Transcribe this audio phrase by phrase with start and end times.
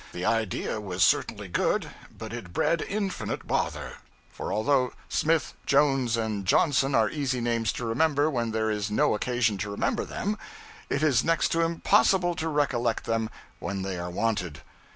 [0.13, 3.97] The idea was certainly good, but it bred infinite bother;
[4.31, 9.13] for although Smith, Jones, and Johnson are easy names to remember when there is no
[9.13, 10.39] occasion to remember them,
[10.89, 13.29] it is next to impossible to recollect them
[13.59, 14.61] when they are wanted.